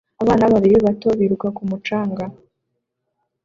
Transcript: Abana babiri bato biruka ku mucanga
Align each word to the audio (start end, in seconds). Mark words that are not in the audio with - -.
Abana 0.23 0.45
babiri 0.53 0.75
bato 0.85 1.09
biruka 1.19 1.47
ku 1.55 1.61
mucanga 1.69 2.25